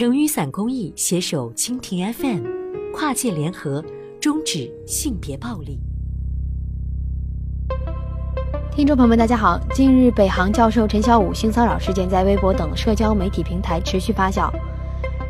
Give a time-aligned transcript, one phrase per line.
[0.00, 2.42] 成雨伞公益携手蜻蜓 FM，
[2.90, 3.84] 跨界联合，
[4.18, 5.78] 终止性别暴力。
[8.72, 9.60] 听众朋友们，大家好。
[9.74, 14.50] 近日，北航教授陈小武性骚扰事件在微博等社交媒体平台持续发酵，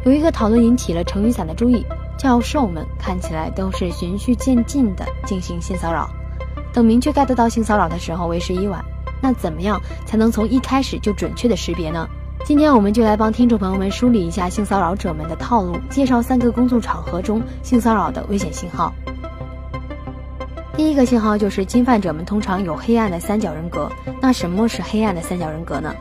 [0.04, 1.84] 有一个讨论引起了成雨伞的注意：
[2.16, 6.08] 教授们看起来都是循序渐进的进行性骚扰，
[6.72, 8.84] 等明确 get 到性骚扰的时候，为时已晚。
[9.20, 12.08] 那怎么样才能从一开始就准确的识别呢？
[12.44, 18.92] 今天我们就来帮听众朋友们梳理一下性骚扰者们的套路，介绍三个工作场合中性骚扰的危险信号。
[20.74, 23.90] 第一个信号就是侵犯者们通常有黑暗的三角人格。
[24.20, 25.94] 那什么是黑暗的三角人格呢？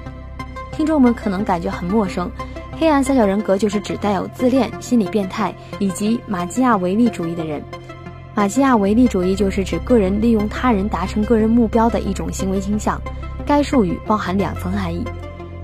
[0.71, 2.30] 听众们可能感觉很陌生。
[2.80, 7.61] 黑暗三角人格就是指带有自恋、心理变态以及马基亚维利主义的人。
[8.33, 12.99] 马基亚维利主义就是指个人利用他人达成个人目标的一种行为倾向。
[13.45, 15.03] 该术语包含两层含义。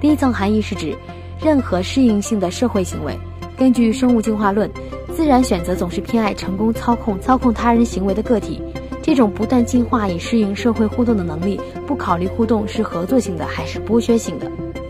[0.05, 0.95] 第一层含义是指
[1.43, 3.17] 任何适应性的社会行为。
[3.57, 4.69] 根据生物进化论，
[5.15, 8.61] 自然选择总是偏爱成功操控操控他人行为的个体。
[9.01, 14.47] 这种不断进化以适应社会互动的能力，不考虑互动是合作性的还是剥削性的。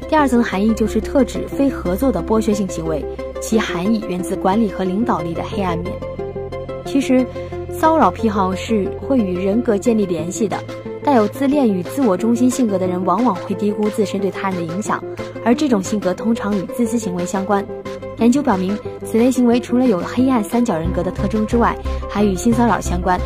[0.09, 3.01] 第二层含义就是特指非合作的剥削性行为，
[3.41, 5.93] 其含义源自管理和领导力的黑暗面。
[6.85, 7.25] 其实，
[7.71, 10.61] 骚扰癖好是会与人格建立联系的。
[11.05, 15.01] 带有自恋与自我中心性格的人，往往会低估自身对他人的影响，
[15.45, 17.63] 而这种性格通常与自私行为相关。
[18.17, 18.75] 研究表明，
[19.05, 21.77] 此类行为除了有黑暗三角人格的特征之外，
[22.09, 23.19] 还与性骚扰相关。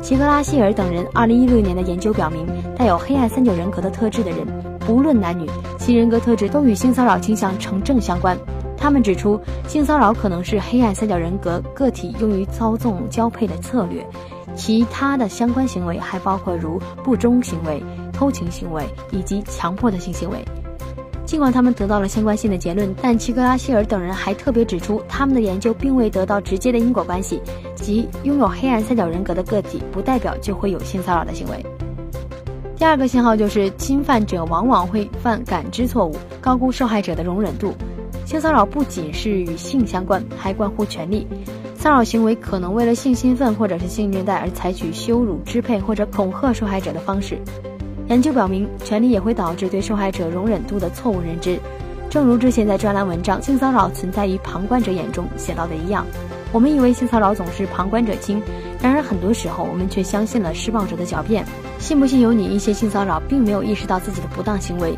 [0.00, 4.46] 齐格拉希尔等人2016年的研究表明，带有黑暗三角人格的特质的人，
[4.86, 8.38] 不论男女，其人格特质都与性骚扰倾向成正相关。
[8.76, 14.06] 他们指出，性骚扰可能是黑暗三角人格个体用于操纵交配的策略。
[14.54, 20.44] 其他的相关行为还包括如不忠行为、偷情行为以及强迫的性行为。
[21.26, 27.40] 尽管他们得到了相关性的结论，但齐格拉希尔等人还特别指出，他们的研究并未得到直接的因果关系，
[27.74, 31.64] 即拥有黑暗三角人格的个体不代表就会有性骚扰的行为。
[32.76, 37.72] 第二个信号就是侵犯者往往会犯感知错误，高估受害者的容忍度。
[38.26, 41.26] 性骚扰不仅是与性相关，还关乎权利。
[41.84, 47.38] 骚扰行为可能为了性兴奋或者是性虐待而采取羞辱、支配或者恐吓受害者的方式。
[48.08, 51.60] 研究表明，权力也会导致对受害者容忍度的错误认知。
[52.08, 56.06] 正如之前在专栏文章《性骚扰存在于旁观者眼中》写到的一样，
[56.52, 58.40] 我们以为性骚扰总是旁观者清，
[58.80, 61.44] 然而很多时候我们却相信了施暴者的狡辩。
[61.78, 62.46] 信不信由你。
[62.46, 64.96] 一些性骚扰并没有意识到自己的不当行为。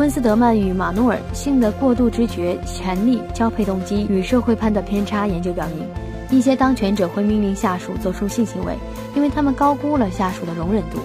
[0.00, 5.86] 昆斯德曼与马诺尔性的过度知觉、权力、交配动机与社会判断偏差研究表明，
[6.30, 8.74] 一些当权者会命令下属做出性行为，
[9.14, 11.00] 因为他们高估了下属的容忍度。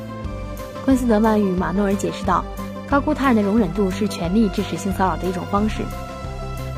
[0.86, 2.42] 昆斯德曼与马诺尔解释道
[2.90, 5.82] ：“高估他人的容忍度是权力致使性骚扰的一种方式。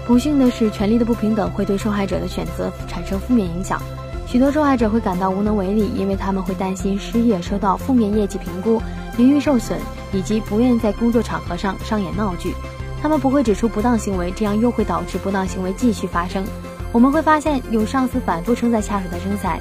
[0.08, 3.80] 不幸的是，权力的不平等会对受害者的选择产生负面影响。
[4.26, 8.82] 许多受害者会感到无能为力，因为他们会担心失业、收到负面业绩评估、
[9.16, 9.80] 名誉受损。”
[10.12, 12.54] 以及不愿意在工作场合上上演闹剧，
[13.02, 16.46] 他们不会指出不当行为，这样又会导致不当行为继续发生。
[16.92, 19.60] 我们会发现有上司反复称赞下属的身材，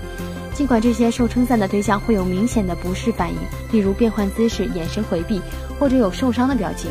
[0.55, 3.37] 尽管这些受称赞的对象会有明显的不适反应，
[3.73, 5.41] 例如变换姿势、眼神回避
[5.79, 6.91] 或者有受伤的表情，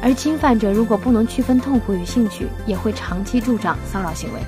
[0.00, 4.40] 而侵犯者如果不能区分痛苦与兴趣，也会长期助长骚扰行为。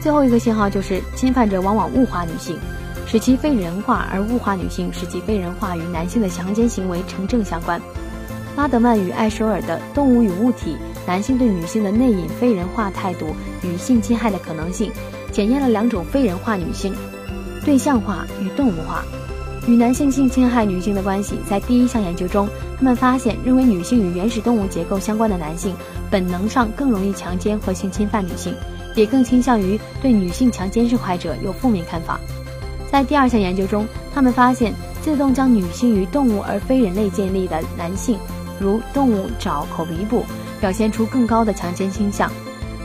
[0.00, 2.58] 最后一个信号就是侵犯者往往物化女性。
[3.06, 7.80] 使其非人化而物化女性，使其非人化与男性的强奸行为成正相关。
[8.56, 13.26] 拉德曼与艾舍尔的《动物与物体：男性对女性的内隐非人化态度
[13.62, 14.90] 与性侵害的可能性》
[15.30, 16.94] 检验了两种非人化女性：
[17.64, 19.04] 对象化与动物化。
[19.68, 25.74] 与男性性侵害女性的关系，在第一项研究中，他们发现认为女性与原始动物结构相关的男性，
[26.10, 28.54] 本能上更容易强奸或性侵犯女性，
[28.94, 32.18] 也更倾向于对女性强奸受害者有负面看法。
[32.96, 38.18] 在第二项研究中，他们发现自动将女性与动物而非人类建立的男性，
[38.58, 40.24] 如动物爪口鼻部，
[40.62, 42.32] 表现出更高的强奸倾向。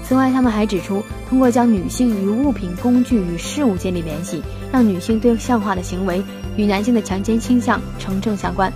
[0.04, 6.22] 此外，他们还指出，通过将女性与物品、工具与事物建立联系，让女性对象化的行为
[6.58, 8.70] 与男性的强奸倾向成正相关。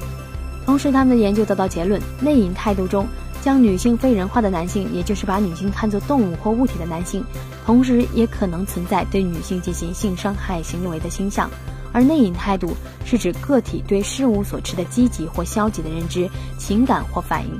[0.65, 3.06] 同时，他们的研究得到结论：内隐态度中。
[3.45, 7.24] 将女性非人化的男性，也就是把女性看作动物或物体的男性，
[7.63, 11.47] 同时也可能存在对女性进行性伤害行为的倾向。
[11.94, 12.74] 而内隐态度
[13.06, 16.27] 是指个体对事物所持的积极或消极的认知、
[16.57, 17.51] 情感或反应，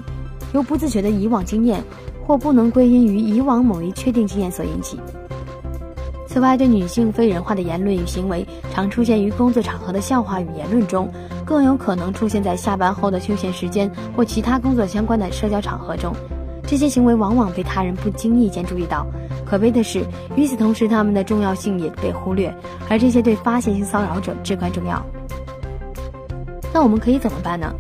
[0.56, 1.84] 由不自觉的以往经验
[2.26, 5.00] 或不能归因于以往某一确定经验所引起。
[6.28, 8.44] 此外，对女性非人化的言论与行为
[8.74, 11.08] 常出现于工作场合的笑话与言论中，
[11.46, 16.14] 更有可能出现在下班后的休闲时间或其他工作相关的社交场合中。
[16.68, 19.06] 这些行为往往被他人不经意间注意到。
[19.46, 20.04] 可悲的是，
[20.36, 22.52] 与此同时，他们的重要性也被忽略，
[22.90, 25.06] 而这些对发现性骚扰者至关重要。
[26.74, 27.72] 那我们可以怎么办呢？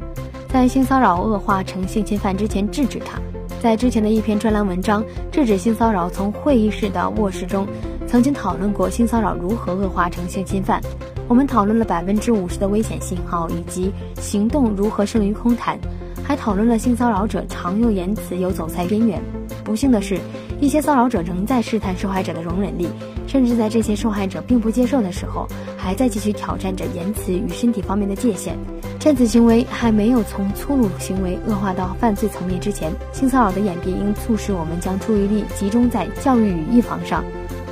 [0.47, 3.19] 在性骚扰恶化成性侵犯之前，制止它。
[3.59, 7.67] 在之前的一篇专栏文章《制止性骚扰从会议室到卧室》中，
[8.05, 10.79] 曾经讨论过性骚扰如何恶化成性侵犯。
[11.27, 13.91] 我们讨论了百分之五十的危险信号，以及
[14.21, 15.79] 行动如何胜于空谈，
[16.23, 19.19] 还讨论了性骚扰者常用言辞有走在边缘。
[19.63, 20.19] 不幸的是，
[20.61, 22.87] 一些骚扰者仍在试探受害者的容忍力，
[23.25, 28.55] 甚至在这些受害者并不接受的时候，还在继续挑战着言辞与身体方面的界限。
[28.99, 37.23] 趁此行为还没有从粗鲁行为恶化到犯罪层面之前，性骚扰的演变应促使我们将注意力集中在教育与预防上。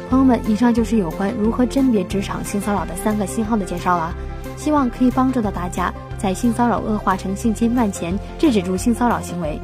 [0.09, 4.13] 朋友们，以上就是有关如何甄别职场性骚扰的三个信号的介绍了，
[4.55, 9.59] 希望可以帮助到大家在性骚扰恶化成性侵犯前制止住性骚扰行为。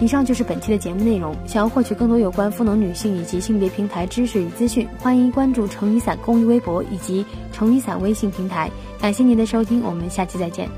[0.00, 1.32] 以上就是本期的节目内容。
[1.46, 8.68] 想要获取更多有关赋能女性以及性别平台知识与资讯，欢迎关注成雨伞公益微博以及成雨伞微信平台。
[9.00, 10.68] 感谢您的收听，我们下期再见。